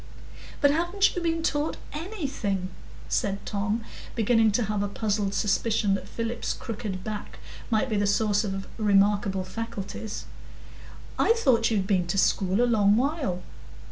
[0.61, 2.69] "But haven't you been taught _any_thing?"
[3.07, 3.85] said Tom,
[4.15, 7.37] beginning to have a puzzled suspicion that Philip's crooked back
[7.69, 10.25] might be the source of remarkable faculties.
[11.19, 13.43] "I thought you'd been to school a long while."